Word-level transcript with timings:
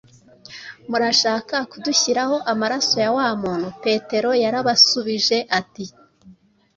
murashaka 0.89 1.55
kudushyiraho 1.71 2.35
amaraso 2.51 2.95
ya 3.03 3.11
wa 3.17 3.27
muntu!” 3.41 3.67
Petero 3.83 4.29
yarabasubije 4.43 5.37
ati: 5.59 5.85